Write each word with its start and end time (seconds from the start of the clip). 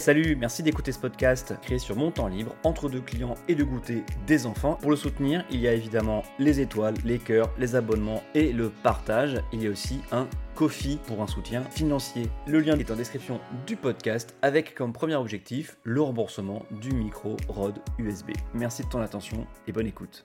Salut, 0.00 0.34
merci 0.34 0.62
d'écouter 0.62 0.92
ce 0.92 0.98
podcast 0.98 1.52
créé 1.60 1.78
sur 1.78 1.94
mon 1.94 2.10
temps 2.10 2.26
libre, 2.26 2.54
entre 2.64 2.88
deux 2.88 3.02
clients 3.02 3.34
et 3.48 3.54
de 3.54 3.62
goûter 3.62 4.02
des 4.26 4.46
enfants. 4.46 4.78
Pour 4.80 4.90
le 4.90 4.96
soutenir, 4.96 5.44
il 5.50 5.60
y 5.60 5.68
a 5.68 5.74
évidemment 5.74 6.22
les 6.38 6.60
étoiles, 6.60 6.94
les 7.04 7.18
cœurs, 7.18 7.50
les 7.58 7.74
abonnements 7.74 8.22
et 8.34 8.50
le 8.50 8.70
partage. 8.70 9.42
Il 9.52 9.62
y 9.62 9.66
a 9.66 9.70
aussi 9.70 9.98
un 10.10 10.26
Kofi 10.54 10.98
pour 11.06 11.20
un 11.20 11.26
soutien 11.26 11.64
financier. 11.64 12.30
Le 12.46 12.60
lien 12.60 12.78
est 12.78 12.90
en 12.90 12.96
description 12.96 13.40
du 13.66 13.76
podcast 13.76 14.34
avec 14.40 14.74
comme 14.74 14.94
premier 14.94 15.16
objectif 15.16 15.76
le 15.84 16.00
remboursement 16.00 16.64
du 16.80 16.94
micro 16.94 17.36
Rode 17.48 17.80
USB. 17.98 18.30
Merci 18.54 18.84
de 18.84 18.88
ton 18.88 19.02
attention 19.02 19.46
et 19.66 19.72
bonne 19.72 19.86
écoute. 19.86 20.24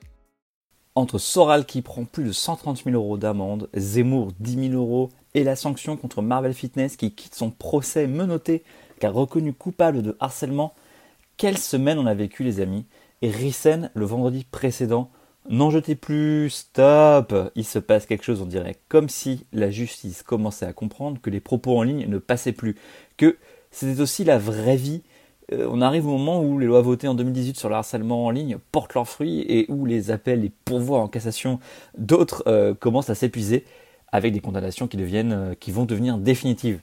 Entre 0.97 1.17
Soral 1.17 1.65
qui 1.65 1.81
prend 1.81 2.05
plus 2.05 2.23
de 2.23 2.31
130 2.31 2.85
000 2.85 2.95
euros 2.95 3.17
d'amende, 3.17 3.69
Zemmour 3.75 4.31
10 4.39 4.69
000 4.69 4.81
euros 4.81 5.09
et 5.33 5.43
la 5.43 5.57
sanction 5.57 5.97
contre 5.97 6.21
Marvel 6.21 6.53
Fitness 6.53 6.95
qui 6.95 7.13
quitte 7.13 7.35
son 7.35 7.51
procès 7.51 8.07
menotté 8.07 8.63
car 8.99 9.13
reconnu 9.13 9.53
coupable 9.53 10.01
de 10.01 10.15
harcèlement. 10.19 10.73
Quelle 11.37 11.57
semaine 11.57 11.99
on 11.99 12.05
a 12.05 12.13
vécu 12.13 12.43
les 12.43 12.61
amis? 12.61 12.85
Et 13.21 13.29
Rissen, 13.29 13.89
le 13.93 14.05
vendredi 14.05 14.45
précédent, 14.49 15.09
n'en 15.49 15.69
jetez 15.69 15.95
plus, 15.95 16.49
stop 16.49 17.33
Il 17.55 17.65
se 17.65 17.79
passe 17.79 18.05
quelque 18.05 18.23
chose, 18.23 18.41
on 18.41 18.45
dirait, 18.45 18.77
comme 18.89 19.09
si 19.09 19.45
la 19.53 19.69
justice 19.69 20.23
commençait 20.23 20.65
à 20.65 20.73
comprendre 20.73 21.19
que 21.21 21.29
les 21.29 21.39
propos 21.39 21.77
en 21.77 21.83
ligne 21.83 22.07
ne 22.07 22.17
passaient 22.17 22.51
plus, 22.51 22.75
que 23.17 23.37
c'était 23.71 24.01
aussi 24.01 24.23
la 24.23 24.37
vraie 24.37 24.77
vie. 24.77 25.03
Euh, 25.51 25.67
on 25.69 25.81
arrive 25.81 26.07
au 26.07 26.17
moment 26.17 26.41
où 26.41 26.57
les 26.57 26.65
lois 26.65 26.81
votées 26.81 27.07
en 27.07 27.13
2018 27.13 27.57
sur 27.57 27.69
le 27.69 27.75
harcèlement 27.75 28.25
en 28.25 28.31
ligne 28.31 28.57
portent 28.71 28.95
leurs 28.95 29.07
fruits 29.07 29.45
et 29.47 29.65
où 29.69 29.85
les 29.85 30.09
appels, 30.09 30.41
les 30.41 30.51
pourvois 30.63 30.99
en 30.99 31.07
cassation 31.07 31.59
d'autres 31.97 32.43
euh, 32.47 32.73
commencent 32.73 33.09
à 33.09 33.15
s'épuiser 33.15 33.65
avec 34.11 34.33
des 34.33 34.39
condamnations 34.39 34.87
qui, 34.87 34.97
deviennent, 34.97 35.33
euh, 35.33 35.53
qui 35.53 35.71
vont 35.71 35.85
devenir 35.85 36.17
définitives. 36.17 36.79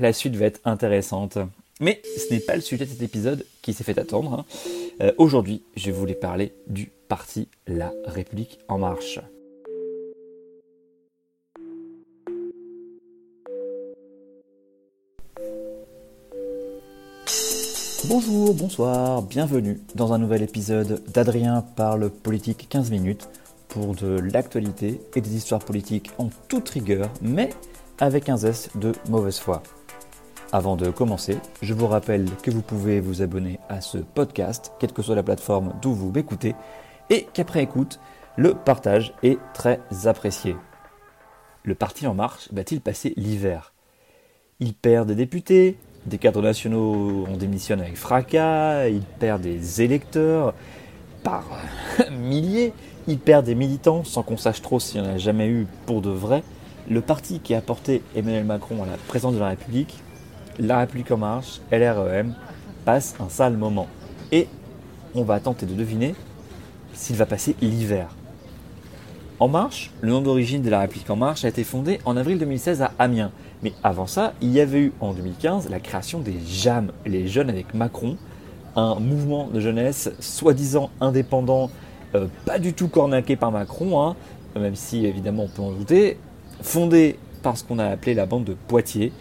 La 0.00 0.12
suite 0.12 0.36
va 0.36 0.46
être 0.46 0.60
intéressante. 0.64 1.38
Mais 1.80 2.02
ce 2.04 2.32
n'est 2.32 2.40
pas 2.40 2.54
le 2.54 2.60
sujet 2.60 2.84
de 2.84 2.90
cet 2.90 3.02
épisode 3.02 3.44
qui 3.62 3.72
s'est 3.72 3.84
fait 3.84 3.98
attendre. 3.98 4.32
Hein. 4.32 4.44
Euh, 5.00 5.12
aujourd'hui, 5.18 5.62
je 5.76 5.90
voulais 5.90 6.14
parler 6.14 6.52
du 6.66 6.90
parti 7.08 7.48
La 7.66 7.92
République 8.04 8.58
en 8.68 8.78
marche. 8.78 9.20
Bonjour, 18.04 18.54
bonsoir, 18.54 19.22
bienvenue 19.22 19.80
dans 19.94 20.12
un 20.12 20.18
nouvel 20.18 20.42
épisode 20.42 21.02
d'Adrien 21.12 21.62
parle 21.76 22.10
politique 22.10 22.68
15 22.68 22.90
minutes 22.90 23.28
pour 23.68 23.94
de 23.94 24.18
l'actualité 24.32 25.00
et 25.14 25.20
des 25.20 25.36
histoires 25.36 25.64
politiques 25.64 26.10
en 26.18 26.30
toute 26.48 26.68
rigueur, 26.70 27.10
mais 27.20 27.50
avec 28.00 28.28
un 28.28 28.36
zeste 28.36 28.76
de 28.78 28.92
mauvaise 29.08 29.38
foi. 29.38 29.62
Avant 30.50 30.76
de 30.76 30.90
commencer, 30.90 31.36
je 31.60 31.74
vous 31.74 31.86
rappelle 31.86 32.24
que 32.42 32.50
vous 32.50 32.62
pouvez 32.62 33.00
vous 33.00 33.20
abonner 33.20 33.60
à 33.68 33.82
ce 33.82 33.98
podcast, 33.98 34.72
quelle 34.78 34.94
que 34.94 35.02
soit 35.02 35.14
la 35.14 35.22
plateforme 35.22 35.74
d'où 35.82 35.92
vous 35.92 36.10
m'écoutez, 36.10 36.54
et 37.10 37.28
qu'après 37.34 37.62
écoute, 37.62 38.00
le 38.36 38.54
partage 38.54 39.12
est 39.22 39.38
très 39.52 39.78
apprécié. 40.06 40.56
Le 41.64 41.74
parti 41.74 42.06
En 42.06 42.14
Marche 42.14 42.48
va-t-il 42.50 42.80
passer 42.80 43.12
l'hiver? 43.18 43.74
Il 44.58 44.72
perd 44.72 45.08
des 45.08 45.14
députés, 45.14 45.76
des 46.06 46.16
cadres 46.16 46.40
nationaux 46.40 47.26
en 47.26 47.36
démissionnent 47.36 47.82
avec 47.82 47.98
fracas, 47.98 48.88
il 48.88 49.02
perd 49.02 49.42
des 49.42 49.82
électeurs 49.82 50.54
par 51.24 51.44
milliers, 52.10 52.72
il 53.06 53.18
perd 53.18 53.44
des 53.44 53.54
militants 53.54 54.02
sans 54.02 54.22
qu'on 54.22 54.38
sache 54.38 54.62
trop 54.62 54.80
s'il 54.80 55.02
n'y 55.02 55.08
en 55.08 55.10
a 55.10 55.18
jamais 55.18 55.48
eu 55.48 55.66
pour 55.84 56.00
de 56.00 56.10
vrai, 56.10 56.42
le 56.88 57.02
parti 57.02 57.40
qui 57.40 57.54
a 57.54 57.60
porté 57.60 58.02
Emmanuel 58.16 58.44
Macron 58.44 58.82
à 58.82 58.86
la 58.86 58.96
présidence 58.96 59.34
de 59.34 59.40
la 59.40 59.48
République, 59.48 60.02
La 60.58 60.78
République 60.78 61.10
en 61.12 61.18
marche, 61.18 61.60
LREM, 61.70 62.34
passe 62.84 63.14
un 63.20 63.28
sale 63.28 63.56
moment. 63.56 63.86
Et 64.32 64.48
on 65.14 65.22
va 65.22 65.38
tenter 65.38 65.66
de 65.66 65.74
deviner 65.74 66.16
s'il 66.94 67.16
va 67.16 67.26
passer 67.26 67.54
l'hiver. 67.60 68.08
En 69.38 69.46
Marche, 69.46 69.92
le 70.00 70.10
nom 70.10 70.20
d'origine 70.20 70.62
de 70.62 70.70
la 70.70 70.80
République 70.80 71.08
en 71.10 71.16
marche 71.16 71.44
a 71.44 71.48
été 71.48 71.62
fondé 71.62 72.00
en 72.04 72.16
avril 72.16 72.40
2016 72.40 72.82
à 72.82 72.90
Amiens. 72.98 73.30
Mais 73.62 73.72
avant 73.84 74.08
ça, 74.08 74.32
il 74.40 74.50
y 74.50 74.60
avait 74.60 74.80
eu 74.80 74.92
en 75.00 75.12
2015 75.12 75.70
la 75.70 75.78
création 75.78 76.18
des 76.18 76.34
JAM, 76.44 76.90
les 77.06 77.28
jeunes 77.28 77.50
avec 77.50 77.72
Macron, 77.72 78.16
un 78.74 78.96
mouvement 78.96 79.46
de 79.46 79.60
jeunesse 79.60 80.10
soi-disant 80.18 80.90
indépendant, 81.00 81.70
euh, 82.16 82.26
pas 82.46 82.58
du 82.58 82.72
tout 82.72 82.88
cornaqué 82.88 83.36
par 83.36 83.52
Macron, 83.52 84.02
hein, 84.02 84.16
même 84.58 84.74
si 84.74 85.06
évidemment 85.06 85.44
on 85.44 85.48
peut 85.48 85.62
en 85.62 85.70
douter, 85.70 86.18
fondé 86.60 87.16
par 87.42 87.56
ce 87.56 87.62
qu'on 87.62 87.78
a 87.78 87.86
appelé 87.86 88.14
la 88.14 88.26
bande 88.26 88.44
de 88.44 88.54
Poitiers, 88.54 89.12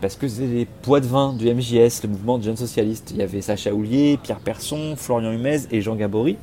parce 0.00 0.16
que 0.16 0.28
c'était 0.28 0.46
les 0.46 1.00
vin 1.00 1.32
du 1.32 1.52
MJS, 1.52 2.02
le 2.02 2.08
mouvement 2.08 2.38
de 2.38 2.44
jeunes 2.44 2.56
socialistes. 2.56 3.10
Il 3.12 3.18
y 3.18 3.22
avait 3.22 3.40
Sacha 3.40 3.72
Houlier, 3.72 4.18
Pierre 4.22 4.40
Persson, 4.40 4.94
Florian 4.96 5.32
Humez 5.32 5.60
et 5.70 5.80
Jean 5.80 5.96
Gabory. 5.96 6.36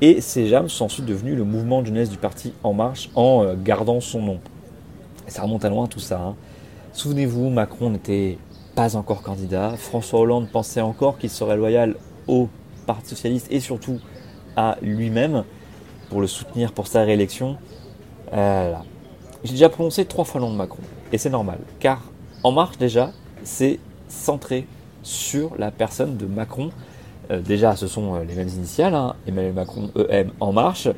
Et 0.00 0.20
ces 0.20 0.48
JAM 0.48 0.68
sont 0.68 0.86
ensuite 0.86 1.06
devenus 1.06 1.36
le 1.36 1.44
mouvement 1.44 1.80
de 1.80 1.86
jeunesse 1.86 2.10
du 2.10 2.18
parti 2.18 2.52
En 2.62 2.74
Marche 2.74 3.10
en 3.14 3.44
euh, 3.44 3.54
gardant 3.56 4.00
son 4.00 4.20
nom. 4.20 4.40
Ça 5.28 5.42
remonte 5.42 5.64
à 5.64 5.70
loin 5.70 5.86
tout 5.86 6.00
ça. 6.00 6.20
Hein. 6.20 6.34
Souvenez-vous, 6.92 7.48
Macron 7.48 7.90
n'était 7.90 8.38
pas 8.74 8.96
encore 8.96 9.22
candidat. 9.22 9.74
François 9.76 10.20
Hollande 10.20 10.48
pensait 10.50 10.80
encore 10.80 11.18
qu'il 11.18 11.30
serait 11.30 11.56
loyal 11.56 11.96
au 12.26 12.48
Parti 12.86 13.10
Socialiste 13.10 13.46
et 13.50 13.60
surtout 13.60 13.98
à 14.56 14.76
lui-même 14.82 15.44
pour 16.10 16.20
le 16.20 16.26
soutenir 16.26 16.72
pour 16.72 16.86
sa 16.86 17.02
réélection. 17.02 17.56
Euh, 18.32 18.74
j'ai 19.42 19.52
déjà 19.52 19.68
prononcé 19.68 20.04
trois 20.04 20.24
fois 20.24 20.40
le 20.40 20.46
nom 20.46 20.52
de 20.52 20.58
Macron. 20.58 20.82
Et 21.12 21.18
c'est 21.18 21.30
normal. 21.30 21.58
Car 21.78 22.02
En 22.44 22.52
Marche, 22.52 22.76
déjà, 22.76 23.10
c'est 23.42 23.78
centré 24.06 24.66
sur 25.02 25.56
la 25.56 25.70
personne 25.70 26.18
de 26.18 26.26
Macron. 26.26 26.70
Euh, 27.30 27.40
déjà, 27.40 27.74
ce 27.74 27.86
sont 27.86 28.16
euh, 28.16 28.24
les 28.24 28.34
mêmes 28.34 28.48
initiales, 28.48 28.94
hein, 28.94 29.16
Emmanuel 29.26 29.54
Macron, 29.54 29.90
EM, 30.10 30.30
En 30.40 30.52
Marche. 30.52 30.88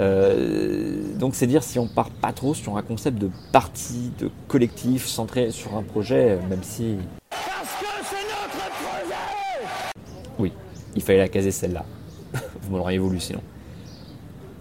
Euh, 0.00 1.00
donc 1.18 1.34
c'est 1.34 1.46
dire 1.46 1.62
si 1.62 1.78
on 1.78 1.86
part 1.86 2.10
pas 2.10 2.32
trop 2.32 2.52
sur 2.52 2.76
un 2.76 2.82
concept 2.82 3.18
de 3.18 3.30
parti, 3.52 4.12
de 4.18 4.30
collectif, 4.48 5.06
centré 5.06 5.50
sur 5.50 5.74
un 5.76 5.82
projet, 5.82 6.38
même 6.50 6.62
si... 6.62 6.96
Parce 7.30 7.70
que 7.80 7.86
c'est 8.04 8.26
notre 8.28 8.70
projet 8.74 10.04
Oui, 10.38 10.52
il 10.94 11.02
fallait 11.02 11.20
la 11.20 11.28
caser 11.28 11.52
celle-là. 11.52 11.86
Vous 12.62 12.76
m'auriez 12.76 12.98
voulu 12.98 13.18
sinon. 13.18 13.40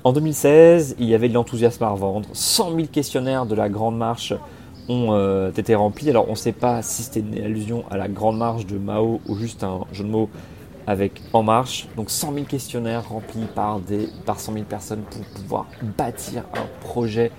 En 0.06 0.14
2016, 0.14 0.96
il 0.98 1.10
y 1.10 1.14
avait 1.14 1.28
de 1.28 1.34
l'enthousiasme 1.34 1.84
à 1.84 1.90
revendre. 1.90 2.30
100 2.32 2.76
000 2.76 2.88
questionnaires 2.88 3.46
de 3.46 3.54
la 3.54 3.68
Grande 3.68 3.98
Marche 3.98 4.34
ont 4.90 5.14
euh, 5.14 5.52
été 5.52 5.76
remplis. 5.76 6.10
Alors 6.10 6.28
on 6.28 6.32
ne 6.32 6.36
sait 6.36 6.52
pas 6.52 6.82
si 6.82 7.04
c'était 7.04 7.20
une 7.20 7.44
allusion 7.44 7.84
à 7.90 7.98
la 7.98 8.08
Grande 8.08 8.38
Marche 8.38 8.66
de 8.66 8.78
Mao 8.78 9.22
ou 9.28 9.36
juste 9.36 9.64
un 9.64 9.82
jeu 9.92 10.04
de 10.04 10.10
mots 10.10 10.30
avec 10.88 11.22
En 11.34 11.44
Marche. 11.44 11.88
Donc 11.96 12.10
100 12.10 12.34
000 12.34 12.46
questionnaires 12.46 13.08
remplis 13.10 13.46
par, 13.54 13.80
des, 13.80 14.08
par 14.26 14.40
100 14.40 14.54
000 14.54 14.66
personnes 14.66 15.02
pour 15.10 15.22
pouvoir 15.42 15.68
bâtir 15.98 16.44
un 16.56 16.88
projet 16.88 17.32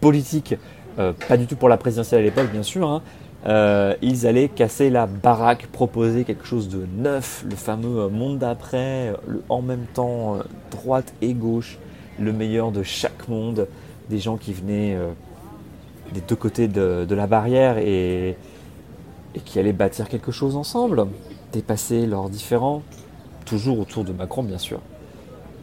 politique. 0.00 0.54
Euh, 0.98 1.12
pas 1.28 1.36
du 1.36 1.46
tout 1.46 1.56
pour 1.56 1.68
la 1.68 1.76
présidentielle 1.76 2.20
à 2.20 2.24
l'époque, 2.24 2.50
bien 2.52 2.62
sûr. 2.62 2.88
Hein. 2.88 3.02
Euh, 3.46 3.94
ils 4.02 4.26
allaient 4.26 4.48
casser 4.48 4.88
la 4.88 5.06
baraque, 5.06 5.66
proposer 5.72 6.24
quelque 6.24 6.44
chose 6.44 6.68
de 6.68 6.86
neuf, 6.96 7.44
le 7.48 7.56
fameux 7.56 8.08
monde 8.08 8.38
d'après, 8.38 9.14
en 9.48 9.62
même 9.62 9.86
temps 9.92 10.38
droite 10.70 11.12
et 11.22 11.32
gauche 11.32 11.78
le 12.20 12.32
meilleur 12.32 12.70
de 12.70 12.84
chaque 12.84 13.26
monde, 13.26 13.66
des 14.10 14.18
gens 14.18 14.36
qui 14.36 14.52
venaient 14.52 14.96
des 16.12 16.20
deux 16.20 16.36
côtés 16.36 16.68
de, 16.68 17.06
la 17.14 17.26
barrière 17.26 17.78
et, 17.78 18.36
qui 19.44 19.58
allaient 19.58 19.72
bâtir 19.72 20.08
quelque 20.08 20.32
chose 20.32 20.56
ensemble, 20.56 21.06
dépasser 21.52 22.06
leurs 22.06 22.28
différends, 22.28 22.82
toujours 23.44 23.78
autour 23.78 24.04
de 24.04 24.12
Macron 24.12 24.42
bien 24.42 24.58
sûr. 24.58 24.80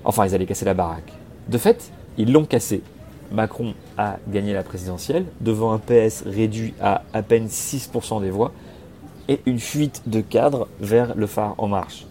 Enfin, 0.05 0.25
ils 0.25 0.33
allaient 0.33 0.45
casser 0.45 0.65
la 0.65 0.73
baraque. 0.73 1.11
De 1.49 1.57
fait, 1.57 1.91
ils 2.17 2.31
l'ont 2.31 2.45
cassé. 2.45 2.81
Macron 3.31 3.73
a 3.97 4.17
gagné 4.27 4.53
la 4.53 4.63
présidentielle 4.63 5.25
devant 5.41 5.71
un 5.71 5.77
PS 5.77 6.23
réduit 6.25 6.73
à 6.81 7.03
à 7.13 7.21
peine 7.21 7.47
6% 7.47 8.21
des 8.21 8.31
voix 8.31 8.51
et 9.27 9.41
une 9.45 9.59
fuite 9.59 10.01
de 10.07 10.21
cadres 10.21 10.67
vers 10.81 11.15
le 11.15 11.27
phare 11.27 11.53
en 11.59 11.67
marche. 11.67 12.07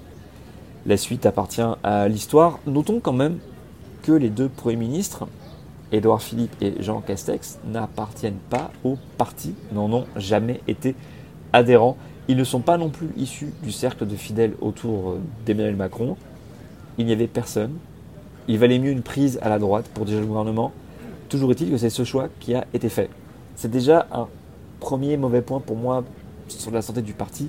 La 0.87 0.97
suite 0.97 1.27
appartient 1.27 1.61
à 1.83 2.09
l'histoire. 2.09 2.61
Notons 2.67 3.01
quand 3.01 3.12
même 3.12 3.39
que 4.03 4.12
les 4.12 4.31
deux 4.31 4.49
premiers 4.49 4.77
ministres, 4.77 5.27
Édouard 5.93 6.23
Philippe 6.23 6.55
et 6.61 6.75
Jean 6.81 7.00
Castex, 7.00 7.58
n'appartiennent 7.64 8.38
pas 8.50 8.70
au 8.85 8.96
parti, 9.17 9.55
n'en 9.73 9.93
ont 9.93 10.05
jamais 10.17 10.61
été 10.69 10.94
adhérents. 11.52 11.96
Ils 12.29 12.37
ne 12.37 12.44
sont 12.44 12.61
pas 12.61 12.76
non 12.76 12.90
plus 12.90 13.08
issus 13.17 13.52
du 13.62 13.73
cercle 13.73 14.06
de 14.06 14.14
fidèles 14.14 14.55
autour 14.61 15.11
euh, 15.11 15.20
d'Emmanuel 15.46 15.76
Macron. 15.76 16.17
Il 16.99 17.06
n'y 17.06 17.12
avait 17.12 17.26
personne. 17.26 17.73
Il 18.49 18.58
valait 18.58 18.79
mieux 18.79 18.90
une 18.90 19.02
prise 19.02 19.38
à 19.43 19.49
la 19.49 19.58
droite 19.58 19.87
pour 19.94 20.05
diriger 20.05 20.20
le 20.20 20.26
gouvernement. 20.26 20.73
Toujours 21.29 21.50
est-il 21.50 21.70
que 21.70 21.79
c'est 21.79 21.90
ce 21.90 22.05
choix 22.05 22.29
qui 22.40 22.55
a 22.55 22.67
été 22.75 22.88
fait. 22.88 23.08
C'est 23.56 23.70
déjà 23.70 24.06
un 24.12 24.29
premier 24.81 25.17
mauvais 25.17 25.43
point 25.43 25.61
pour 25.61 25.76
moi 25.76 26.05
sur 26.49 26.70
la 26.70 26.82
santé 26.82 27.02
du 27.02 27.12
parti, 27.12 27.49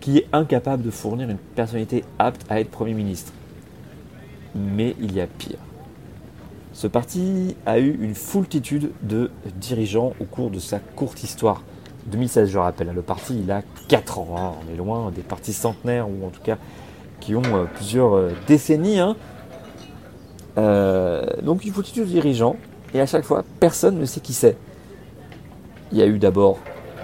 qui 0.00 0.18
est 0.18 0.26
incapable 0.32 0.82
de 0.82 0.90
fournir 0.90 1.28
une 1.28 1.38
personnalité 1.38 2.04
apte 2.18 2.44
à 2.50 2.60
être 2.60 2.70
Premier 2.70 2.94
ministre 2.94 3.32
mais 4.54 4.94
il 5.00 5.14
y 5.14 5.20
a 5.20 5.26
pire. 5.26 5.58
Ce 6.80 6.86
parti 6.86 7.56
a 7.66 7.78
eu 7.78 7.94
une 8.00 8.14
foultitude 8.14 8.92
de 9.02 9.30
dirigeants 9.56 10.14
au 10.18 10.24
cours 10.24 10.48
de 10.48 10.58
sa 10.58 10.78
courte 10.78 11.22
histoire. 11.22 11.62
2016, 12.06 12.48
je 12.48 12.56
rappelle, 12.56 12.88
hein, 12.88 12.94
le 12.94 13.02
parti 13.02 13.38
il 13.38 13.50
a 13.50 13.60
4 13.88 14.18
ans, 14.18 14.34
hein. 14.38 14.52
on 14.64 14.72
est 14.72 14.78
loin 14.78 15.10
des 15.10 15.20
partis 15.20 15.52
centenaires 15.52 16.08
ou 16.08 16.26
en 16.26 16.30
tout 16.30 16.40
cas 16.40 16.56
qui 17.20 17.34
ont 17.34 17.42
euh, 17.44 17.64
plusieurs 17.74 18.16
euh, 18.16 18.30
décennies. 18.46 18.98
Hein. 18.98 19.14
Euh, 20.56 21.22
donc 21.42 21.66
il 21.66 21.70
faut 21.70 21.82
toujours 21.82 22.06
dirigeant 22.06 22.56
et 22.94 23.00
à 23.02 23.04
chaque 23.04 23.24
fois 23.24 23.44
personne 23.60 23.98
ne 23.98 24.06
sait 24.06 24.20
qui 24.20 24.32
c'est. 24.32 24.56
Il 25.92 25.98
y 25.98 26.02
a 26.02 26.06
eu 26.06 26.18
d'abord 26.18 26.60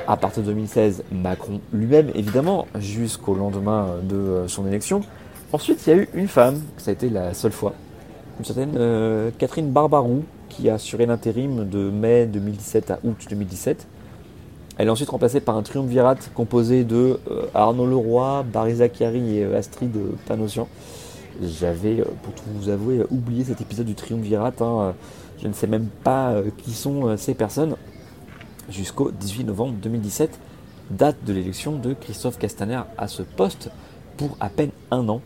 à 0.09 0.17
partir 0.17 0.43
de 0.43 0.49
2016 0.49 1.05
Macron 1.13 1.61
lui-même 1.75 2.11
évidemment 2.15 2.67
jusqu'au 2.77 3.35
lendemain 3.35 3.97
de 4.03 4.45
son 4.47 4.67
élection. 4.67 5.03
Ensuite 5.53 5.87
il 5.87 5.91
y 5.91 5.93
a 5.93 5.97
eu 5.97 6.09
une 6.15 6.29
femme, 6.29 6.63
ça 6.79 6.93
a 6.93 6.95
été 6.95 7.11
la 7.11 7.35
seule 7.35 7.53
fois, 7.53 7.75
une 8.39 8.45
certaine 8.45 9.33
Catherine 9.39 9.71
Barbarou 9.71 10.25
qui 10.49 10.71
a 10.71 10.75
assuré 10.75 11.07
l'intérim 11.07 11.69
de 11.69 11.91
mai 11.91 12.27
2017 12.27 12.91
à 12.91 12.99
août 13.05 13.27
2017. 13.29 13.87
Elle 14.79 14.89
est 14.89 14.91
ensuite 14.91 15.09
remplacée 15.09 15.41
par 15.41 15.57
un 15.57 15.63
triumvirat 15.63 16.17
composé 16.35 16.85
de 16.85 17.19
euh, 17.31 17.47
Arnaud 17.55 17.87
Leroy, 17.87 18.45
Barry 18.53 18.77
Zachary 18.77 19.39
et 19.39 19.45
euh, 19.45 19.59
Astrid 19.59 19.93
Panosian. 20.27 20.69
J'avais, 21.43 22.01
euh, 22.01 22.05
pour 22.23 22.35
tout 22.35 22.43
vous 22.55 22.69
avouer, 22.69 23.03
oublié 23.11 23.45
cet 23.45 23.63
épisode 23.63 23.87
du 23.87 23.95
triumvirat. 23.95 24.53
Hein. 24.61 24.95
Je 25.43 25.49
ne 25.49 25.55
sais 25.55 25.67
même 25.67 25.89
pas 26.05 26.35
qui 26.59 26.73
sont 26.73 27.17
ces 27.17 27.35
personnes. 27.35 27.77
Jusqu'au 28.69 29.11
18 29.11 29.45
novembre 29.45 29.75
2017, 29.83 30.39
date 30.91 31.17
de 31.25 31.33
l'élection 31.33 31.77
de 31.77 31.95
Christophe 31.95 32.39
Castaner 32.39 32.81
à 32.99 33.07
ce 33.07 33.23
poste 33.23 33.71
pour 34.17 34.37
à 34.41 34.49
peine 34.49 34.71
un 34.91 35.09
an. 35.09 35.21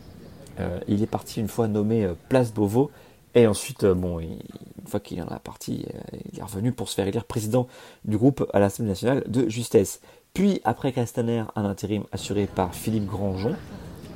Il 0.88 1.02
est 1.02 1.06
parti 1.06 1.40
une 1.40 1.48
fois 1.48 1.68
nommé 1.68 2.08
Place 2.28 2.52
Beauvau. 2.52 2.90
Et 3.34 3.46
ensuite, 3.46 3.84
bon, 3.84 4.18
une 4.18 4.38
fois 4.86 5.00
qu'il 5.00 5.22
en 5.22 5.28
a 5.28 5.38
parti, 5.38 5.86
euh, 5.94 6.18
il 6.32 6.38
est 6.38 6.42
revenu 6.42 6.72
pour 6.72 6.88
se 6.88 6.94
faire 6.94 7.06
élire 7.06 7.24
président 7.24 7.68
du 8.04 8.16
groupe 8.16 8.48
à 8.52 8.58
l'Assemblée 8.58 8.90
nationale 8.90 9.22
de 9.28 9.48
justesse. 9.48 10.00
Puis, 10.34 10.60
après 10.64 10.92
Castaner, 10.92 11.44
un 11.54 11.64
intérim 11.64 12.04
assuré 12.12 12.46
par 12.46 12.74
Philippe 12.74 13.06
Grandjean 13.06 13.54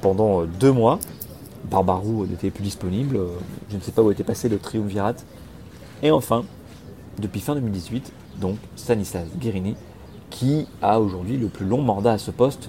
pendant 0.00 0.43
euh, 0.43 0.46
deux 0.46 0.73
mois. 0.73 0.99
Barbarou 1.70 2.26
n'était 2.26 2.50
plus 2.50 2.64
disponible, 2.64 3.17
euh, 3.17 3.29
je 3.70 3.76
ne 3.76 3.81
sais 3.81 3.93
pas 3.93 4.02
où 4.02 4.11
était 4.11 4.25
passé 4.25 4.49
le 4.49 4.58
triumvirat. 4.58 5.14
Et 6.02 6.11
enfin, 6.11 6.44
depuis 7.19 7.40
fin 7.40 7.55
2018, 7.55 8.12
donc 8.40 8.56
Stanislas 8.75 9.29
Guérini, 9.38 9.76
qui 10.31 10.67
a 10.82 11.00
aujourd'hui 11.00 11.37
le 11.37 11.47
plus 11.47 11.67
long 11.67 11.82
mandat 11.82 12.12
à 12.12 12.19
ce 12.19 12.32
poste 12.32 12.69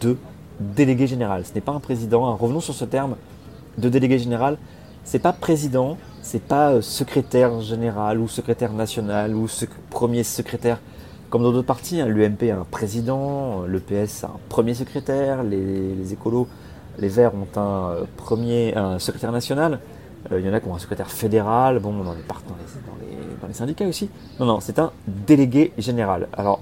de 0.00 0.16
délégué 0.60 1.06
général. 1.06 1.44
Ce 1.44 1.54
n'est 1.54 1.60
pas 1.60 1.72
un 1.72 1.80
président, 1.80 2.28
hein. 2.28 2.36
revenons 2.38 2.60
sur 2.60 2.74
ce 2.74 2.84
terme 2.84 3.16
de 3.78 3.88
délégué 3.88 4.18
général, 4.18 4.58
c'est 5.04 5.18
pas 5.18 5.32
président, 5.32 5.96
c'est 6.22 6.42
pas 6.42 6.70
euh, 6.72 6.82
secrétaire 6.82 7.60
général 7.60 8.18
ou 8.18 8.28
secrétaire 8.28 8.72
national 8.72 9.34
ou 9.34 9.46
premier 9.90 10.22
secrétaire 10.22 10.78
comme 11.30 11.42
dans 11.42 11.52
d'autres 11.52 11.66
partis. 11.66 12.00
Hein. 12.00 12.08
L'UMP 12.08 12.50
a 12.50 12.60
un 12.60 12.66
président, 12.70 13.62
le 13.66 13.80
PS 13.80 14.24
a 14.24 14.28
un 14.28 14.40
premier 14.48 14.74
secrétaire, 14.74 15.42
les, 15.42 16.12
écolos, 16.12 16.48
les 16.98 17.08
Verts 17.08 17.32
ont 17.34 17.58
un 17.58 17.90
euh, 17.90 18.04
premier 18.16 18.74
un 18.76 18.98
secrétaire 18.98 19.32
national. 19.32 19.80
Euh, 20.30 20.40
il 20.40 20.46
y 20.46 20.50
en 20.50 20.52
a 20.52 20.60
qui 20.60 20.68
ont 20.68 20.74
un 20.74 20.78
secrétaire 20.78 21.10
fédéral, 21.10 21.78
bon, 21.78 21.92
dans 21.92 22.12
les, 22.12 22.22
dans 23.40 23.46
les, 23.48 23.54
syndicats 23.54 23.86
aussi. 23.86 24.10
Non, 24.38 24.46
non, 24.46 24.60
c'est 24.60 24.78
un 24.78 24.92
délégué 25.06 25.72
général. 25.78 26.28
Alors, 26.32 26.60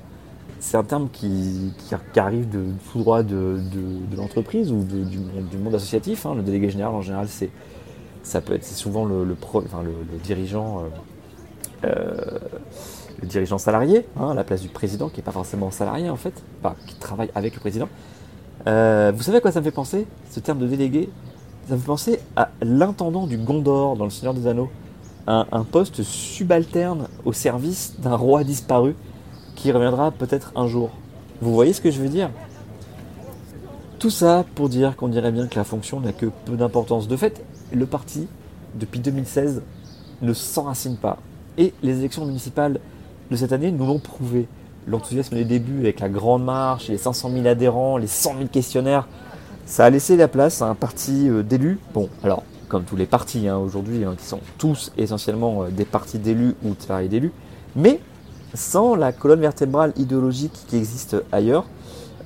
c'est 0.61 0.77
un 0.77 0.85
terme 0.85 1.09
qui, 1.13 1.73
arrive 2.17 2.49
de, 2.49 2.65
tout 2.93 2.99
droit 2.99 3.23
de, 3.23 3.61
l'entreprise 4.17 4.73
ou 4.73 4.83
du, 4.83 5.59
monde 5.59 5.75
associatif. 5.75 6.27
Hein. 6.27 6.35
Le 6.37 6.43
délégué 6.43 6.71
général, 6.71 6.95
en 6.95 7.03
général, 7.03 7.29
c'est 7.29 7.51
ça 8.23 8.41
peut 8.41 8.55
être 8.55 8.65
souvent 8.65 9.05
le, 9.05 9.37
dirigeant. 10.23 10.81
Euh, 10.81 10.83
euh, 11.85 12.39
le 13.21 13.27
dirigeant 13.27 13.59
salarié, 13.59 14.07
hein, 14.17 14.31
à 14.31 14.35
la 14.35 14.45
place 14.45 14.63
du 14.63 14.69
président, 14.69 15.09
qui 15.09 15.17
n'est 15.17 15.25
pas 15.25 15.33
forcément 15.33 15.73
salarié 15.73 16.09
en 16.09 16.17
fait, 16.17 16.45
qui 16.87 16.95
travaille 16.97 17.31
avec 17.35 17.55
le 17.55 17.61
président. 17.61 17.89
Euh, 18.69 19.11
vous 19.13 19.25
savez 19.25 19.39
à 19.39 19.41
quoi 19.41 19.51
ça 19.51 19.59
me 19.59 19.65
fait 19.65 19.73
penser, 19.73 20.07
ce 20.31 20.39
terme 20.39 20.59
de 20.59 20.69
délégué? 20.69 21.09
Ça 21.69 21.75
me 21.75 21.81
fait 21.81 21.87
penser 21.87 22.21
à 22.37 22.51
l'intendant 22.63 23.27
du 23.27 23.37
Gondor 23.37 23.97
dans 23.97 24.05
Le 24.05 24.11
Seigneur 24.11 24.35
des 24.35 24.47
Anneaux, 24.47 24.71
un 25.27 25.65
poste 25.65 26.03
subalterne 26.05 27.09
au 27.25 27.33
service 27.33 27.97
d'un 27.99 28.15
roi 28.15 28.45
disparu 28.45 28.95
qui 29.59 29.73
reviendra 29.73 30.13
peut-être 30.13 30.53
un 30.55 30.69
jour. 30.69 30.91
Vous 31.43 31.53
voyez 31.53 31.73
ce 31.73 31.81
que 31.81 31.91
je 31.91 32.01
veux 32.01 32.09
dire? 32.09 32.31
Tout 33.99 34.09
ça 34.09 34.45
pour 34.55 34.69
dire 34.69 34.95
qu'on 34.97 35.09
dirait 35.09 35.33
bien 35.33 35.49
que 35.49 35.57
la 35.57 35.65
fonction 35.65 35.99
n'a 35.99 36.13
que 36.13 36.27
peu 36.27 36.57
d'importance. 36.57 37.09
De 37.09 37.17
fait, 37.17 37.45
le 37.73 37.85
parti, 37.85 38.29
depuis 38.77 39.01
2016, 39.01 39.63
ne 40.23 40.33
s'enracine 40.33 40.97
pas. 40.97 41.19
Et 41.59 41.75
les 41.83 41.99
élections 41.99 42.25
municipales 42.25 42.79
de 43.33 43.37
cette 43.37 43.53
année 43.53 43.73
nous 43.73 43.85
l'ont 43.85 43.99
prouvé. 43.99 44.47
L'enthousiasme 44.87 45.35
des 45.35 45.45
débuts 45.45 45.81
avec 45.81 45.99
la 45.99 46.09
grande 46.09 46.45
marche, 46.45 46.89
les 46.89 46.97
500 46.97 47.31
000 47.33 47.47
adhérents, 47.47 47.99
les 47.99 48.07
100 48.07 48.37
000 48.37 48.49
questionnaires, 48.49 49.09
ça 49.67 49.85
a 49.85 49.91
laissé 49.91 50.17
la 50.17 50.29
place 50.29 50.63
à 50.63 50.67
un 50.67 50.77
parti 50.77 51.29
euh, 51.29 51.43
d'élus. 51.43 51.81
Bon, 51.93 52.09
alors, 52.23 52.45
comme 52.69 52.85
tous 52.85 52.97
les 52.97 53.07
partis 53.07 53.49
hein, 53.49 53.59
aujourd'hui, 53.59 54.05
hein, 54.05 54.15
qui 54.17 54.25
sont 54.25 54.41
tous 54.57 54.93
essentiellement 54.97 55.65
euh, 55.65 55.69
des 55.69 55.85
partis 55.85 56.19
d'élus 56.19 56.55
ou 56.63 56.75
de 56.75 56.81
salariés 56.81 57.09
d'élus, 57.09 57.33
mais 57.75 58.01
sans 58.55 58.95
la 58.95 59.13
colonne 59.13 59.41
vertébrale 59.41 59.93
idéologique 59.97 60.53
qui 60.67 60.77
existe 60.77 61.17
ailleurs, 61.33 61.67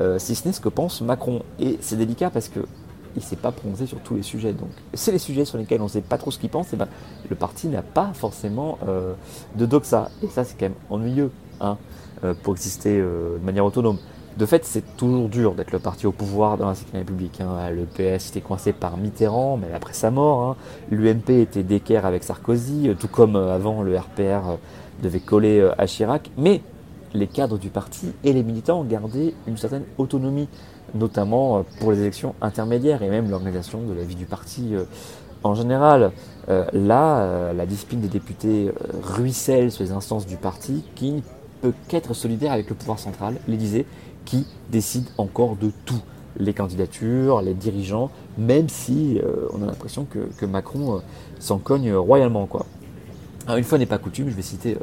euh, 0.00 0.18
si 0.18 0.34
ce 0.34 0.46
n'est 0.46 0.52
ce 0.52 0.60
que 0.60 0.68
pense 0.68 1.00
Macron. 1.00 1.42
Et 1.58 1.78
c'est 1.80 1.96
délicat 1.96 2.30
parce 2.30 2.48
que 2.48 2.60
il 3.14 3.18
ne 3.18 3.24
s'est 3.24 3.36
pas 3.36 3.52
prononcé 3.52 3.86
sur 3.86 3.98
tous 4.00 4.14
les 4.14 4.22
sujets. 4.22 4.54
Donc, 4.54 4.70
c'est 4.94 5.12
les 5.12 5.18
sujets 5.18 5.44
sur 5.44 5.58
lesquels 5.58 5.82
on 5.82 5.84
ne 5.84 5.90
sait 5.90 6.00
pas 6.00 6.16
trop 6.16 6.30
ce 6.30 6.38
qu'il 6.38 6.48
pense, 6.48 6.72
et 6.72 6.76
ben, 6.76 6.88
le 7.28 7.36
parti 7.36 7.68
n'a 7.68 7.82
pas 7.82 8.10
forcément 8.14 8.78
euh, 8.88 9.12
de 9.54 9.66
doxa. 9.66 10.08
Et 10.22 10.28
ça, 10.28 10.44
c'est 10.44 10.58
quand 10.58 10.64
même 10.66 10.74
ennuyeux 10.88 11.30
hein, 11.60 11.76
euh, 12.24 12.32
pour 12.42 12.54
exister 12.54 12.98
de 12.98 13.38
manière 13.44 13.66
autonome. 13.66 13.98
De 14.38 14.46
fait, 14.46 14.64
c'est 14.64 14.96
toujours 14.96 15.28
dur 15.28 15.54
d'être 15.54 15.72
le 15.72 15.78
parti 15.78 16.06
au 16.06 16.12
pouvoir 16.12 16.56
dans 16.56 16.66
la 16.68 16.72
Ve 16.72 16.84
République. 16.94 17.42
Hein. 17.42 17.68
Le 17.68 17.84
PS 17.84 18.30
était 18.30 18.40
coincé 18.40 18.72
par 18.72 18.96
Mitterrand, 18.96 19.58
mais 19.58 19.70
après 19.74 19.92
sa 19.92 20.10
mort. 20.10 20.42
Hein. 20.42 20.56
L'UMP 20.90 21.28
était 21.28 21.62
d'équerre 21.62 22.06
avec 22.06 22.24
Sarkozy, 22.24 22.96
tout 22.98 23.08
comme 23.08 23.36
avant 23.36 23.82
le 23.82 23.94
RPR 23.94 24.56
devait 25.02 25.20
coller 25.20 25.68
à 25.78 25.86
Chirac. 25.86 26.30
Mais 26.38 26.62
les 27.14 27.26
cadres 27.26 27.58
du 27.58 27.68
parti 27.68 28.12
et 28.24 28.32
les 28.32 28.42
militants 28.42 28.80
ont 28.80 28.84
gardé 28.84 29.34
une 29.46 29.56
certaine 29.56 29.84
autonomie 29.98 30.48
notamment 30.94 31.58
euh, 31.58 31.62
pour 31.80 31.92
les 31.92 32.00
élections 32.00 32.34
intermédiaires 32.40 33.02
et 33.02 33.08
même 33.08 33.30
l'organisation 33.30 33.82
de 33.82 33.92
la 33.92 34.04
vie 34.04 34.14
du 34.14 34.26
parti 34.26 34.74
euh, 34.74 34.84
en 35.42 35.54
général. 35.54 36.12
Euh, 36.48 36.66
là, 36.72 37.52
la 37.52 37.66
discipline 37.66 38.00
des 38.00 38.08
députés 38.08 38.70
ruisselle 39.02 39.70
sur 39.70 39.84
les 39.84 39.92
instances 39.92 40.26
du 40.26 40.36
parti 40.36 40.84
qui 40.94 41.12
ne 41.12 41.20
peut 41.60 41.72
qu'être 41.88 42.14
solidaire 42.14 42.52
avec 42.52 42.68
le 42.68 42.74
pouvoir 42.74 42.98
central, 42.98 43.36
l'Élysée, 43.48 43.86
qui 44.24 44.46
décide 44.70 45.06
encore 45.18 45.56
de 45.56 45.70
tout. 45.84 46.00
Les 46.38 46.54
candidatures, 46.54 47.42
les 47.42 47.52
dirigeants, 47.52 48.10
même 48.38 48.68
si 48.68 49.20
on 49.52 49.62
a 49.62 49.66
l'impression 49.66 50.06
que, 50.06 50.46
Macron 50.46 51.02
s'en 51.38 51.58
cogne 51.58 51.94
royalement. 51.94 52.46
Quoi. 52.46 52.64
Une 53.48 53.64
fois 53.64 53.78
n'est 53.78 53.86
pas 53.86 53.98
coutume, 53.98 54.28
je 54.28 54.34
vais 54.34 54.42
citer 54.42 54.76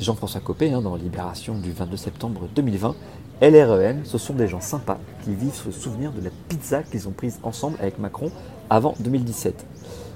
Jean-François 0.00 0.40
Copé 0.40 0.72
hein, 0.72 0.80
dans 0.80 0.96
Libération 0.96 1.58
du 1.58 1.72
22 1.72 1.96
septembre 1.96 2.48
2020 2.54 2.94
LREM, 3.40 4.04
ce 4.04 4.18
sont 4.18 4.34
des 4.34 4.48
gens 4.48 4.60
sympas 4.60 4.98
qui 5.22 5.32
vivent 5.32 5.62
le 5.66 5.72
souvenir 5.72 6.10
de 6.10 6.20
la 6.20 6.30
pizza 6.48 6.82
qu'ils 6.82 7.06
ont 7.06 7.12
prise 7.12 7.38
ensemble 7.44 7.76
avec 7.80 7.98
Macron 7.98 8.32
avant 8.68 8.94
2017. 8.98 9.64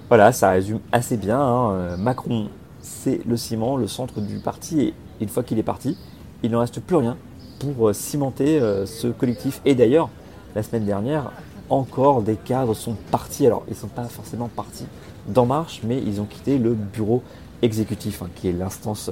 Voilà, 0.08 0.32
ça 0.32 0.50
résume 0.50 0.80
assez 0.90 1.16
bien. 1.16 1.40
Hein. 1.40 1.72
Euh, 1.72 1.96
Macron, 1.96 2.49
c'est 2.80 3.20
le 3.25 3.37
ciment, 3.37 3.76
le 3.76 3.87
centre 3.87 4.20
du 4.20 4.38
parti, 4.38 4.80
et 4.80 4.94
une 5.20 5.28
fois 5.28 5.44
qu'il 5.44 5.58
est 5.61 5.62
parti, 5.62 5.96
il 6.42 6.50
ne 6.50 6.56
reste 6.56 6.80
plus 6.80 6.96
rien 6.96 7.16
pour 7.61 7.90
euh, 7.90 7.92
cimenter 7.92 8.61
euh, 8.61 8.87
ce 8.87 9.06
collectif. 9.06 9.61
Et 9.64 9.76
d'ailleurs, 9.76 10.11
la 10.56 10.64
semaine 10.64 10.84
dernière, 10.84 11.30
encore 11.70 12.22
des 12.22 12.34
cadres 12.34 12.75
sont 12.75 12.96
partis. 13.12 13.46
Alors, 13.46 13.62
ils 13.68 13.75
ne 13.75 13.78
sont 13.78 13.87
pas 13.87 14.04
forcément 14.04 14.49
partis 14.49 14.87
d'En 15.28 15.46
Marche, 15.46 15.82
mais 15.84 16.02
ils 16.04 16.20
ont 16.20 16.25
quitté 16.25 16.58
le 16.58 16.75
bureau 16.75 17.22
exécutif, 17.62 18.23
hein, 18.23 18.28
qui 18.35 18.49
est 18.49 18.52
l'instance 18.52 19.11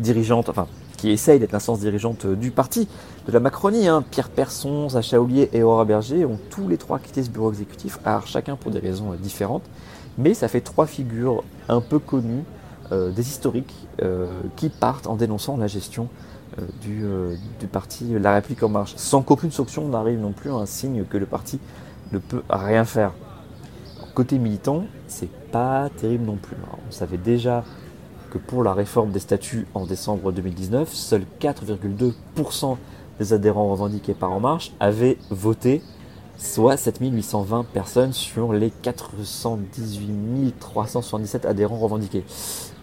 dirigeante, 0.00 0.48
enfin, 0.48 0.66
qui 0.98 1.10
essaye 1.10 1.38
d'être 1.38 1.52
l'instance 1.52 1.80
dirigeante 1.80 2.26
du 2.26 2.50
parti, 2.50 2.88
de 3.26 3.32
la 3.32 3.40
Macronie. 3.40 3.88
Hein. 3.88 4.04
Pierre 4.10 4.28
Persson, 4.28 4.88
Sacha 4.88 5.20
Oulier 5.20 5.48
et 5.52 5.62
Aura 5.62 5.84
Berger 5.84 6.24
ont 6.26 6.38
tous 6.50 6.68
les 6.68 6.76
trois 6.76 6.98
quitté 6.98 7.22
ce 7.22 7.30
bureau 7.30 7.50
exécutif, 7.50 7.98
alors 8.04 8.26
chacun 8.26 8.56
pour 8.56 8.70
des 8.70 8.80
raisons 8.80 9.12
euh, 9.12 9.16
différentes. 9.16 9.62
Mais 10.18 10.34
ça 10.34 10.48
fait 10.48 10.60
trois 10.60 10.86
figures 10.86 11.44
un 11.68 11.80
peu 11.80 12.00
connues, 12.00 12.42
euh, 12.90 13.10
des 13.12 13.28
historiques, 13.28 13.74
euh, 14.02 14.26
qui 14.56 14.68
partent 14.68 15.06
en 15.06 15.14
dénonçant 15.14 15.56
la 15.56 15.66
gestion 15.66 16.08
du, 16.82 17.04
parti 17.70 18.18
La 18.18 18.34
République 18.34 18.64
en 18.64 18.68
marche, 18.68 18.94
sans 18.96 19.22
qu'aucune 19.22 19.52
sanction 19.52 19.86
n'arrive 19.86 20.18
non 20.18 20.32
plus, 20.32 20.50
un 20.50 20.66
signe 20.66 21.04
que 21.04 21.16
le 21.16 21.26
parti 21.26 21.60
ne 22.10 22.18
peut 22.18 22.42
rien 22.50 22.84
faire. 22.84 23.12
Côté 24.12 24.38
militant, 24.38 24.86
c'est 25.06 25.30
pas 25.52 25.88
terrible 26.00 26.24
non 26.24 26.34
plus. 26.34 26.56
on 26.88 26.90
savait 26.90 27.18
déjà 27.18 27.62
que 28.30 28.38
pour 28.38 28.62
la 28.62 28.72
réforme 28.72 29.10
des 29.10 29.18
statuts 29.18 29.66
en 29.74 29.86
décembre 29.86 30.32
2019, 30.32 30.92
seuls 30.92 31.24
4,2% 31.40 32.76
des 33.18 33.32
adhérents 33.32 33.70
revendiqués 33.70 34.14
par 34.14 34.32
En 34.32 34.40
Marche 34.40 34.72
avaient 34.80 35.18
voté, 35.30 35.82
soit 36.36 36.76
7820 36.76 37.64
personnes 37.72 38.12
sur 38.12 38.52
les 38.52 38.70
418 38.70 40.54
377 40.58 41.46
adhérents 41.46 41.78
revendiqués. 41.78 42.24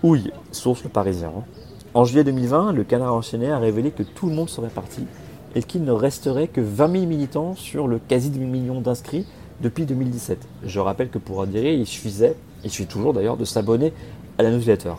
Ouille, 0.03 0.31
source 0.51 0.83
le 0.83 0.89
Parisien. 0.89 1.31
Hein. 1.37 1.43
En 1.93 2.03
juillet 2.03 2.23
2020, 2.25 2.73
le 2.73 2.83
Canard 2.83 3.13
enchaîné 3.13 3.49
a 3.49 3.57
révélé 3.57 3.91
que 3.91 4.03
tout 4.03 4.27
le 4.27 4.35
monde 4.35 4.49
serait 4.49 4.69
parti 4.69 5.05
et 5.55 5.63
qu'il 5.63 5.83
ne 5.83 5.91
resterait 5.91 6.49
que 6.49 6.59
20 6.59 6.91
000 6.91 7.05
militants 7.05 7.55
sur 7.55 7.87
le 7.87 7.99
quasi 7.99 8.29
demi-million 8.29 8.81
d'inscrits 8.81 9.25
depuis 9.61 9.85
2017. 9.85 10.45
Je 10.65 10.79
rappelle 10.81 11.09
que 11.09 11.17
pour 11.17 11.41
adhérer, 11.41 11.75
il 11.75 11.87
suffisait, 11.87 12.35
il 12.65 12.69
suffit 12.69 12.87
toujours 12.87 13.13
d'ailleurs, 13.13 13.37
de 13.37 13.45
s'abonner 13.45 13.93
à 14.37 14.43
la 14.43 14.51
newsletter, 14.51 14.95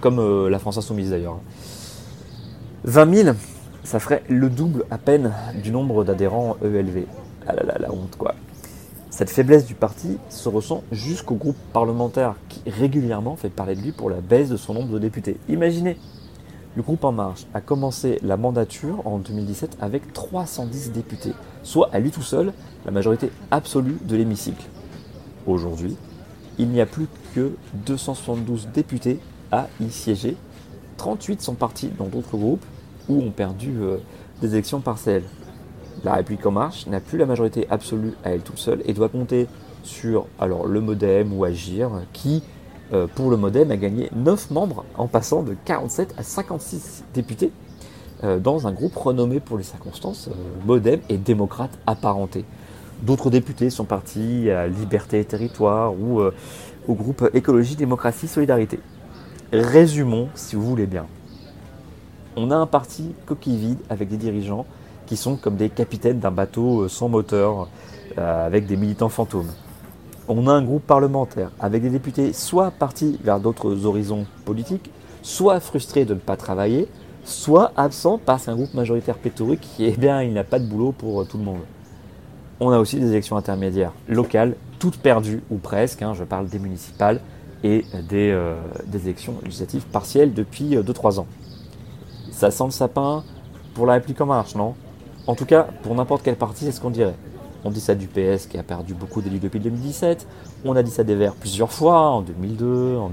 comme 0.00 0.18
euh, 0.18 0.48
la 0.48 0.58
France 0.58 0.78
Insoumise 0.78 1.10
d'ailleurs. 1.10 1.38
20 2.84 3.14
000, 3.14 3.36
ça 3.84 3.98
ferait 3.98 4.22
le 4.28 4.48
double 4.48 4.84
à 4.90 4.98
peine 4.98 5.32
du 5.62 5.70
nombre 5.70 6.04
d'adhérents 6.04 6.56
ELV. 6.62 7.06
Ah 7.46 7.54
là 7.54 7.62
là, 7.62 7.76
la 7.78 7.92
honte 7.92 8.16
quoi. 8.16 8.34
Cette 9.10 9.30
faiblesse 9.30 9.64
du 9.64 9.74
parti 9.74 10.18
se 10.28 10.48
ressent 10.48 10.82
jusqu'au 10.92 11.36
groupe 11.36 11.56
parlementaire 11.72 12.34
qui 12.48 12.60
régulièrement 12.68 13.36
fait 13.36 13.48
parler 13.48 13.74
de 13.74 13.80
lui 13.80 13.92
pour 13.92 14.10
la 14.10 14.20
baisse 14.20 14.50
de 14.50 14.56
son 14.56 14.74
nombre 14.74 14.92
de 14.92 14.98
députés. 14.98 15.38
Imaginez, 15.48 15.96
le 16.76 16.82
groupe 16.82 17.02
En 17.04 17.12
Marche 17.12 17.46
a 17.54 17.62
commencé 17.62 18.18
la 18.22 18.36
mandature 18.36 19.06
en 19.06 19.18
2017 19.18 19.78
avec 19.80 20.12
310 20.12 20.92
députés, 20.92 21.32
soit 21.62 21.88
à 21.94 21.98
lui 21.98 22.10
tout 22.10 22.20
seul 22.20 22.52
la 22.84 22.90
majorité 22.90 23.30
absolue 23.50 23.96
de 24.04 24.16
l'hémicycle. 24.16 24.66
Aujourd'hui, 25.46 25.96
il 26.58 26.68
n'y 26.68 26.82
a 26.82 26.86
plus 26.86 27.06
que 27.34 27.52
272 27.86 28.68
députés 28.74 29.18
à 29.52 29.68
y 29.80 29.90
siéger. 29.90 30.36
38 30.96 31.42
sont 31.42 31.54
partis 31.54 31.88
dans 31.88 32.06
d'autres 32.06 32.36
groupes 32.36 32.64
ou 33.08 33.22
ont 33.22 33.30
perdu 33.30 33.74
euh, 33.80 33.98
des 34.40 34.52
élections 34.52 34.80
partielles. 34.80 35.24
La 36.04 36.14
République 36.14 36.44
en 36.46 36.50
marche 36.50 36.86
n'a 36.86 37.00
plus 37.00 37.18
la 37.18 37.26
majorité 37.26 37.66
absolue 37.70 38.14
à 38.24 38.30
elle 38.30 38.42
tout 38.42 38.56
seule 38.56 38.82
et 38.84 38.92
doit 38.92 39.08
compter 39.08 39.46
sur 39.82 40.26
alors, 40.38 40.66
le 40.66 40.80
Modem 40.80 41.32
ou 41.32 41.44
Agir 41.44 41.90
qui, 42.12 42.42
euh, 42.92 43.06
pour 43.14 43.30
le 43.30 43.36
Modem, 43.36 43.70
a 43.70 43.76
gagné 43.76 44.10
9 44.14 44.50
membres 44.50 44.84
en 44.96 45.06
passant 45.06 45.42
de 45.42 45.56
47 45.64 46.14
à 46.18 46.22
56 46.22 47.04
députés 47.14 47.52
euh, 48.24 48.38
dans 48.38 48.66
un 48.66 48.72
groupe 48.72 48.96
renommé 48.96 49.40
pour 49.40 49.58
les 49.58 49.64
circonstances, 49.64 50.28
Modem 50.64 51.00
et 51.08 51.18
démocrate 51.18 51.70
apparenté. 51.86 52.44
D'autres 53.02 53.30
députés 53.30 53.68
sont 53.70 53.84
partis 53.84 54.50
à 54.50 54.66
Liberté 54.66 55.20
et 55.20 55.24
Territoire 55.24 55.92
ou 55.92 56.22
au 56.88 56.94
groupe 56.94 57.28
Écologie, 57.34 57.76
Démocratie, 57.76 58.26
Solidarité. 58.26 58.80
Résumons, 59.52 60.28
si 60.34 60.56
vous 60.56 60.62
voulez 60.62 60.86
bien. 60.86 61.06
On 62.36 62.50
a 62.50 62.56
un 62.56 62.66
parti 62.66 63.14
coquille 63.26 63.56
vide 63.56 63.78
avec 63.88 64.08
des 64.08 64.16
dirigeants 64.16 64.66
qui 65.06 65.16
sont 65.16 65.36
comme 65.36 65.54
des 65.54 65.70
capitaines 65.70 66.18
d'un 66.18 66.32
bateau 66.32 66.82
euh, 66.82 66.88
sans 66.88 67.08
moteur, 67.08 67.68
euh, 68.18 68.46
avec 68.46 68.66
des 68.66 68.76
militants 68.76 69.08
fantômes. 69.08 69.52
On 70.26 70.48
a 70.48 70.52
un 70.52 70.62
groupe 70.62 70.84
parlementaire 70.84 71.52
avec 71.60 71.82
des 71.82 71.90
députés 71.90 72.32
soit 72.32 72.72
partis 72.72 73.20
vers 73.22 73.38
d'autres 73.38 73.86
horizons 73.86 74.26
politiques, 74.44 74.90
soit 75.22 75.60
frustrés 75.60 76.04
de 76.04 76.14
ne 76.14 76.18
pas 76.18 76.36
travailler, 76.36 76.88
soit 77.24 77.70
absents 77.76 78.18
parce 78.18 78.46
qu'un 78.46 78.56
groupe 78.56 78.74
majoritaire 78.74 79.16
pléthorique, 79.16 79.68
eh 79.78 79.92
bien, 79.92 80.22
il 80.22 80.32
n'a 80.32 80.42
pas 80.42 80.58
de 80.58 80.66
boulot 80.66 80.90
pour 80.90 81.20
euh, 81.20 81.24
tout 81.24 81.38
le 81.38 81.44
monde. 81.44 81.60
On 82.58 82.70
a 82.70 82.80
aussi 82.80 82.98
des 82.98 83.10
élections 83.10 83.36
intermédiaires 83.36 83.92
locales, 84.08 84.56
toutes 84.80 84.96
perdues 84.96 85.42
ou 85.50 85.58
presque, 85.58 86.02
hein, 86.02 86.14
je 86.14 86.24
parle 86.24 86.48
des 86.48 86.58
municipales 86.58 87.20
et 87.64 87.84
des, 88.08 88.38
des 88.86 89.04
élections 89.04 89.34
législatives 89.42 89.86
partielles 89.86 90.34
depuis 90.34 90.76
2-3 90.76 91.20
ans. 91.20 91.26
Ça 92.30 92.50
sent 92.50 92.64
le 92.64 92.70
sapin 92.70 93.24
pour 93.74 93.86
la 93.86 93.94
République 93.94 94.20
en 94.20 94.26
marche, 94.26 94.54
non? 94.54 94.74
En 95.26 95.34
tout 95.34 95.46
cas, 95.46 95.66
pour 95.82 95.94
n'importe 95.94 96.22
quel 96.22 96.36
parti, 96.36 96.64
c'est 96.64 96.72
ce 96.72 96.80
qu'on 96.80 96.90
dirait. 96.90 97.16
On 97.64 97.70
dit 97.70 97.80
ça 97.80 97.96
du 97.96 98.06
PS 98.06 98.46
qui 98.46 98.58
a 98.58 98.62
perdu 98.62 98.94
beaucoup 98.94 99.20
d'élus 99.22 99.40
depuis 99.40 99.58
2017. 99.58 100.26
On 100.64 100.76
a 100.76 100.82
dit 100.84 100.90
ça 100.90 101.02
des 101.02 101.16
Verts 101.16 101.34
plusieurs 101.34 101.72
fois, 101.72 102.10
en 102.10 102.22
2002, 102.22 102.96
en 102.96 103.10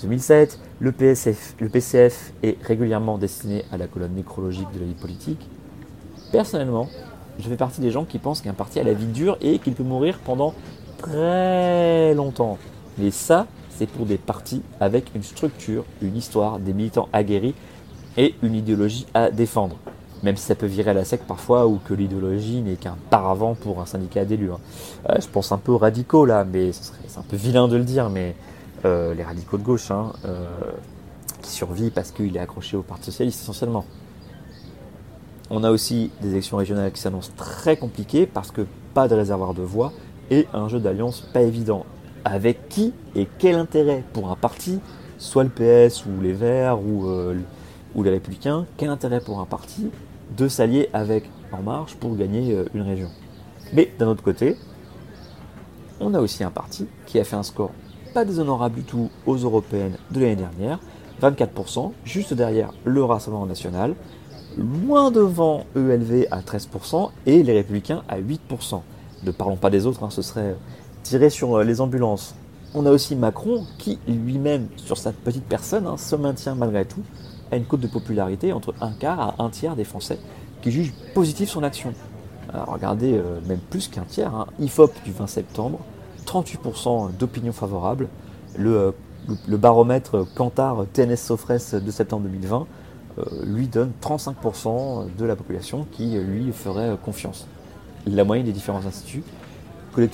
2007. 0.00 0.60
Le, 0.78 0.92
PSF, 0.92 1.56
le 1.58 1.68
PCF 1.68 2.32
est 2.44 2.56
régulièrement 2.62 3.18
destiné 3.18 3.64
à 3.72 3.76
la 3.76 3.88
colonne 3.88 4.14
nécrologique 4.14 4.70
de 4.72 4.78
la 4.78 4.86
vie 4.86 4.94
politique. 4.94 5.48
Personnellement, 6.30 6.88
je 7.40 7.48
fais 7.48 7.56
partie 7.56 7.80
des 7.80 7.90
gens 7.90 8.04
qui 8.04 8.18
pensent 8.18 8.42
qu'un 8.42 8.52
parti 8.52 8.78
a 8.78 8.84
la 8.84 8.92
vie 8.92 9.06
dure 9.06 9.36
et 9.40 9.58
qu'il 9.58 9.72
peut 9.72 9.82
mourir 9.82 10.20
pendant 10.24 10.54
très 10.98 12.14
longtemps. 12.14 12.58
Mais 12.98 13.10
ça, 13.10 13.46
c'est 13.70 13.86
pour 13.86 14.06
des 14.06 14.18
partis 14.18 14.62
avec 14.80 15.14
une 15.14 15.22
structure, 15.22 15.84
une 16.02 16.16
histoire, 16.16 16.58
des 16.58 16.72
militants 16.72 17.08
aguerris 17.12 17.54
et 18.16 18.34
une 18.42 18.54
idéologie 18.54 19.06
à 19.14 19.30
défendre 19.30 19.76
même 20.22 20.36
si 20.36 20.44
ça 20.44 20.54
peut 20.54 20.66
virer 20.66 20.90
à 20.90 20.94
la 20.94 21.04
sec 21.04 21.22
parfois, 21.26 21.66
ou 21.66 21.78
que 21.84 21.94
l'idéologie 21.94 22.60
n'est 22.60 22.76
qu'un 22.76 22.96
paravent 23.10 23.54
pour 23.54 23.80
un 23.80 23.86
syndicat 23.86 24.24
d'élus. 24.24 24.52
Hein. 24.52 24.58
Euh, 25.10 25.16
je 25.20 25.28
pense 25.28 25.52
un 25.52 25.58
peu 25.58 25.74
radicaux 25.74 26.24
là, 26.24 26.44
mais 26.44 26.72
c'est 26.72 27.18
un 27.18 27.22
peu 27.22 27.36
vilain 27.36 27.68
de 27.68 27.76
le 27.76 27.84
dire, 27.84 28.10
mais 28.10 28.34
euh, 28.84 29.14
les 29.14 29.22
radicaux 29.22 29.58
de 29.58 29.62
gauche, 29.62 29.90
hein, 29.90 30.12
euh, 30.24 30.46
qui 31.42 31.50
survivent 31.50 31.92
parce 31.92 32.10
qu'il 32.10 32.36
est 32.36 32.40
accroché 32.40 32.76
au 32.76 32.82
Parti 32.82 33.06
Socialiste 33.06 33.42
essentiellement. 33.42 33.84
On 35.50 35.64
a 35.64 35.70
aussi 35.70 36.10
des 36.20 36.32
élections 36.32 36.58
régionales 36.58 36.92
qui 36.92 37.00
s'annoncent 37.00 37.32
très 37.36 37.76
compliquées 37.76 38.26
parce 38.26 38.50
que 38.50 38.66
pas 38.92 39.08
de 39.08 39.14
réservoir 39.14 39.54
de 39.54 39.62
voix 39.62 39.92
et 40.30 40.46
un 40.52 40.68
jeu 40.68 40.78
d'alliance 40.78 41.22
pas 41.32 41.40
évident. 41.40 41.86
Avec 42.30 42.68
qui 42.68 42.92
et 43.16 43.26
quel 43.38 43.54
intérêt 43.54 44.04
pour 44.12 44.30
un 44.30 44.36
parti, 44.36 44.80
soit 45.16 45.44
le 45.44 45.48
PS 45.48 46.04
ou 46.04 46.20
les 46.20 46.34
Verts 46.34 46.78
ou, 46.78 47.06
ou 47.94 48.02
les 48.02 48.10
Républicains, 48.10 48.66
quel 48.76 48.90
intérêt 48.90 49.20
pour 49.20 49.40
un 49.40 49.46
parti 49.46 49.90
de 50.36 50.46
s'allier 50.46 50.90
avec 50.92 51.24
En 51.52 51.62
Marche 51.62 51.94
pour 51.94 52.14
gagner 52.16 52.54
euh, 52.54 52.66
une 52.74 52.82
région? 52.82 53.08
Mais 53.72 53.90
d'un 53.98 54.08
autre 54.08 54.22
côté, 54.22 54.56
on 56.00 56.12
a 56.12 56.20
aussi 56.20 56.44
un 56.44 56.50
parti 56.50 56.86
qui 57.06 57.18
a 57.18 57.24
fait 57.24 57.36
un 57.36 57.42
score 57.42 57.70
pas 58.12 58.26
déshonorable 58.26 58.76
du 58.76 58.82
tout 58.82 59.10
aux 59.26 59.36
européennes 59.36 59.96
de 60.10 60.20
l'année 60.20 60.36
dernière, 60.36 60.80
24%, 61.22 61.92
juste 62.04 62.34
derrière 62.34 62.72
le 62.84 63.02
Rassemblement 63.04 63.46
national, 63.46 63.94
loin 64.56 65.10
devant 65.10 65.64
ELV 65.74 66.26
à 66.30 66.40
13% 66.40 67.10
et 67.24 67.42
les 67.42 67.54
Républicains 67.54 68.02
à 68.06 68.20
8%. 68.20 68.80
Ne 69.24 69.30
parlons 69.30 69.56
pas 69.56 69.70
des 69.70 69.86
autres, 69.86 70.04
hein, 70.04 70.10
ce 70.10 70.22
serait 70.22 70.56
sur 71.30 71.56
euh, 71.56 71.64
les 71.64 71.80
ambulances. 71.80 72.34
On 72.74 72.84
a 72.84 72.90
aussi 72.90 73.16
Macron 73.16 73.64
qui 73.78 73.98
lui-même, 74.06 74.68
sur 74.76 74.98
sa 74.98 75.12
petite 75.12 75.44
personne, 75.44 75.86
hein, 75.86 75.96
se 75.96 76.16
maintient 76.16 76.54
malgré 76.54 76.84
tout 76.84 77.02
à 77.50 77.56
une 77.56 77.64
cote 77.64 77.80
de 77.80 77.86
popularité 77.86 78.52
entre 78.52 78.74
un 78.82 78.92
quart 78.92 79.20
à 79.20 79.42
un 79.42 79.48
tiers 79.48 79.74
des 79.74 79.84
Français 79.84 80.18
qui 80.60 80.70
jugent 80.70 80.92
positif 81.14 81.48
son 81.48 81.62
action. 81.62 81.94
regardez, 82.52 83.14
euh, 83.14 83.40
même 83.46 83.60
plus 83.70 83.88
qu'un 83.88 84.02
tiers, 84.02 84.34
hein. 84.34 84.46
IFOP 84.60 84.92
du 85.04 85.12
20 85.12 85.26
septembre, 85.26 85.78
38% 86.26 87.16
d'opinion 87.16 87.52
favorable, 87.52 88.08
le, 88.58 88.92
le, 89.46 89.56
baromètre 89.56 90.26
Kantar 90.34 90.84
TNS 90.92 91.16
Sofres 91.16 91.80
de 91.80 91.90
septembre 91.90 92.24
2020 92.24 92.66
euh, 93.18 93.24
lui 93.46 93.66
donne 93.66 93.92
35% 94.02 95.06
de 95.16 95.24
la 95.24 95.36
population 95.36 95.86
qui 95.90 96.18
lui 96.18 96.52
ferait 96.52 96.96
confiance. 97.02 97.46
La 98.06 98.24
moyenne 98.24 98.46
des 98.46 98.52
différents 98.52 98.84
instituts 98.84 99.22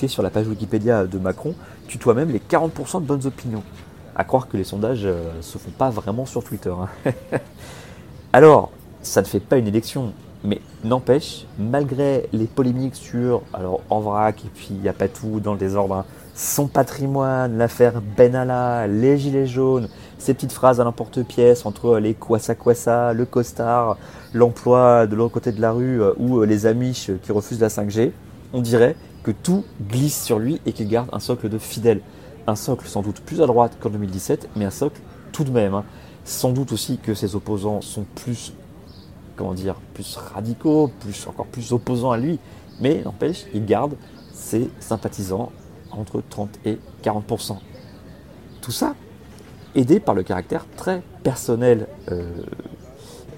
sur 0.07 0.23
la 0.23 0.31
page 0.31 0.47
Wikipédia 0.47 1.05
de 1.05 1.19
Macron 1.19 1.53
tutoie 1.87 2.15
même 2.15 2.31
les 2.31 2.39
40% 2.39 3.01
de 3.01 3.05
bonnes 3.05 3.25
opinions 3.25 3.61
à 4.15 4.23
croire 4.23 4.47
que 4.47 4.57
les 4.57 4.63
sondages 4.63 5.05
euh, 5.05 5.29
se 5.41 5.57
font 5.57 5.71
pas 5.77 5.89
vraiment 5.89 6.25
sur 6.25 6.43
Twitter. 6.43 6.71
Hein. 6.71 7.11
alors, 8.33 8.71
ça 9.01 9.21
ne 9.21 9.27
fait 9.27 9.39
pas 9.39 9.57
une 9.57 9.67
élection, 9.67 10.13
mais 10.43 10.61
n'empêche, 10.83 11.45
malgré 11.59 12.27
les 12.33 12.45
polémiques 12.45 12.95
sur, 12.95 13.43
alors 13.53 13.81
en 13.89 13.99
vrac, 13.99 14.43
et 14.43 14.49
puis 14.53 14.69
il 14.71 14.77
n'y 14.77 14.89
a 14.89 14.93
pas 14.93 15.07
tout 15.07 15.39
dans 15.39 15.53
le 15.53 15.59
désordre, 15.59 15.95
hein, 15.95 16.05
son 16.33 16.67
patrimoine, 16.67 17.57
l'affaire 17.57 18.01
Benalla, 18.01 18.87
les 18.87 19.17
gilets 19.17 19.47
jaunes, 19.47 19.89
ces 20.17 20.33
petites 20.33 20.53
phrases 20.53 20.79
à 20.79 20.83
l'emporte-pièce 20.83 21.65
entre 21.65 21.99
les 21.99 22.13
kwasa 22.13 22.55
kwasa, 22.55 23.13
le 23.13 23.25
costard, 23.25 23.97
l'emploi 24.33 25.07
de 25.07 25.15
l'autre 25.15 25.33
côté 25.33 25.51
de 25.51 25.61
la 25.61 25.71
rue 25.71 26.01
euh, 26.01 26.13
ou 26.17 26.39
euh, 26.39 26.45
les 26.45 26.65
amiches 26.65 27.11
qui 27.21 27.31
refusent 27.31 27.59
la 27.59 27.67
5G, 27.67 28.11
on 28.53 28.61
dirait 28.61 28.95
que 29.25 29.31
tout 29.31 29.65
glisse 29.89 30.23
sur 30.23 30.37
lui 30.37 30.61
et 30.67 30.71
qu'il 30.71 30.87
garde 30.87 31.09
un 31.11 31.19
socle 31.19 31.49
de 31.49 31.57
fidèles 31.57 32.01
un 32.47 32.55
socle 32.55 32.87
sans 32.87 33.01
doute 33.01 33.21
plus 33.21 33.41
à 33.41 33.47
droite 33.47 33.77
qu'en 33.79 33.89
2017, 33.89 34.49
mais 34.55 34.65
un 34.65 34.71
socle 34.71 35.01
tout 35.31 35.43
de 35.43 35.49
même. 35.49 35.73
Hein. 35.73 35.83
Sans 36.23 36.51
doute 36.51 36.71
aussi 36.71 36.99
que 36.99 37.15
ses 37.15 37.35
opposants 37.35 37.81
sont 37.81 38.05
plus, 38.15 38.53
comment 39.35 39.55
dire, 39.55 39.75
plus 39.95 40.15
radicaux, 40.15 40.91
plus, 40.99 41.25
encore 41.27 41.47
plus 41.47 41.73
opposants 41.73 42.11
à 42.11 42.17
lui, 42.17 42.39
mais 42.79 43.01
n'empêche, 43.03 43.45
il 43.55 43.65
garde 43.65 43.95
ses 44.31 44.69
sympathisants 44.79 45.51
entre 45.91 46.21
30 46.29 46.59
et 46.65 46.77
40%. 47.03 47.57
Tout 48.61 48.71
ça 48.71 48.95
aidé 49.73 49.99
par 49.99 50.13
le 50.13 50.21
caractère 50.21 50.65
très 50.77 51.01
personnel 51.23 51.87
euh, 52.11 52.29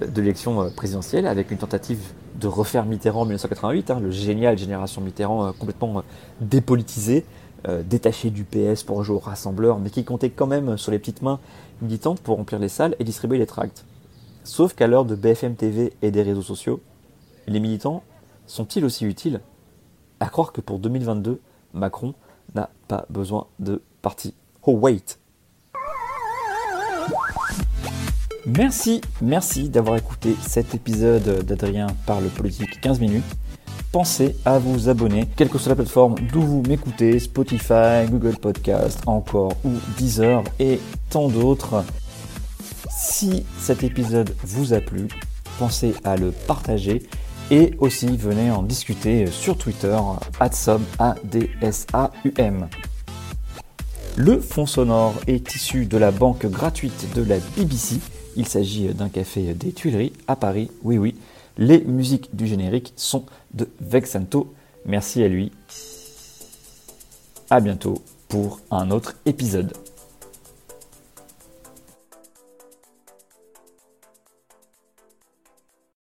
de 0.02 0.22
l'élection 0.22 0.62
euh, 0.62 0.70
présidentielle, 0.70 1.26
avec 1.28 1.50
une 1.52 1.58
tentative 1.58 2.02
de 2.38 2.48
refaire 2.48 2.86
Mitterrand 2.86 3.22
en 3.22 3.26
1988, 3.26 3.92
hein, 3.92 4.00
le 4.00 4.12
génial 4.12 4.58
génération 4.58 5.02
Mitterrand 5.02 5.48
euh, 5.48 5.52
complètement 5.52 6.04
dépolitisé, 6.40 7.26
euh, 7.68 7.84
détaché 7.84 8.30
du 8.30 8.44
PS 8.44 8.84
pour 8.84 9.04
jouer 9.04 9.16
au 9.16 9.20
rassembleur, 9.20 9.80
mais 9.80 9.90
qui 9.90 10.04
comptait 10.04 10.30
quand 10.30 10.48
même 10.48 10.78
sur 10.78 10.92
les 10.92 11.00
petites 11.00 11.22
mains 11.22 11.40
militantes 11.82 12.22
pour 12.22 12.38
remplir 12.38 12.60
les 12.60 12.70
salles 12.70 12.96
et 13.00 13.04
distribuer 13.04 13.38
les 13.38 13.48
tracts. 13.48 13.86
Sauf 14.44 14.74
qu'à 14.74 14.88
l'heure 14.88 15.06
de 15.06 15.16
BFM 15.16 15.56
TV 15.56 15.94
et 16.02 16.12
des 16.12 16.22
réseaux 16.22 16.42
sociaux, 16.42 16.80
les 17.48 17.60
militants 17.60 18.04
sont-ils 18.46 18.86
aussi 18.86 19.06
utiles? 19.06 19.42
À 20.20 20.30
croire 20.30 20.52
que 20.52 20.62
pour 20.62 20.80
2022, 20.80 21.40
Macron 21.74 22.14
n'a 22.56 22.70
pas 22.88 23.06
besoin 23.10 23.48
de 23.60 23.82
parti. 24.02 24.34
Oh 24.64 24.74
wait 24.74 25.18
Merci, 28.56 29.02
merci 29.22 29.68
d'avoir 29.68 29.98
écouté 29.98 30.34
cet 30.42 30.74
épisode 30.74 31.44
d'Adrien 31.46 31.88
parle 32.06 32.24
politique 32.30 32.80
15 32.80 33.02
minutes. 33.02 33.26
Pensez 33.92 34.38
à 34.46 34.58
vous 34.58 34.88
abonner, 34.88 35.28
quelle 35.36 35.50
que 35.50 35.58
soit 35.58 35.72
la 35.72 35.76
plateforme 35.76 36.16
d'où 36.32 36.42
vous 36.42 36.64
m'écoutez, 36.66 37.20
Spotify, 37.20 38.06
Google 38.10 38.38
Podcast, 38.38 39.02
encore 39.06 39.52
ou 39.66 39.72
Deezer 39.98 40.44
et 40.60 40.80
tant 41.10 41.28
d'autres. 41.28 41.84
Si 42.90 43.46
cet 43.60 43.84
épisode 43.84 44.34
vous 44.44 44.74
a 44.74 44.80
plu, 44.80 45.10
pensez 45.60 45.94
à 46.06 46.16
le 46.16 46.32
partager 46.32 47.04
et 47.52 47.74
aussi 47.80 48.16
venez 48.16 48.50
en 48.50 48.64
discuter 48.64 49.26
sur 49.28 49.58
Twitter, 49.58 49.98
adsum. 50.40 50.86
Le 54.16 54.40
fond 54.40 54.66
sonore 54.66 55.16
est 55.28 55.54
issu 55.54 55.86
de 55.86 55.98
la 55.98 56.12
banque 56.12 56.46
gratuite 56.46 57.14
de 57.14 57.24
la 57.24 57.40
BBC. 57.58 58.00
Il 58.38 58.48
s'agit 58.48 58.94
d'un 58.94 59.10
café 59.10 59.56
des 59.56 59.72
Tuileries 59.72 60.14
à 60.28 60.36
Paris. 60.36 60.70
Oui, 60.84 61.00
oui, 61.00 61.16
les 61.58 61.82
musiques 61.82 62.36
du 62.36 62.46
générique 62.46 62.94
sont 62.96 63.26
de 63.56 63.68
Vexanto. 63.82 64.54
Merci 64.86 65.24
à 65.24 65.28
lui. 65.28 65.52
À 67.50 67.60
bientôt 67.60 68.04
pour 68.30 68.60
un 68.70 68.92
autre 68.92 69.16
épisode. 69.26 69.74